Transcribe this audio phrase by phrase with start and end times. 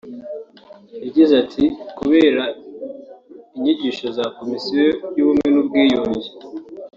[1.03, 1.63] yagize ati
[1.97, 2.43] ”kubera
[3.55, 4.81] inyigisho za Komisiyo
[5.15, 6.29] y’Ubumwe n’Ubwiyunge